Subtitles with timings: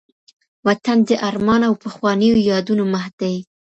[0.67, 3.35] وطن د ارمان او پخوانيو یادونو مهد دی.